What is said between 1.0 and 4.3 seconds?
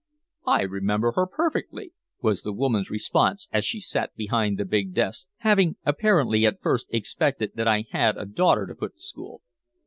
her perfectly," was the woman's response as she sat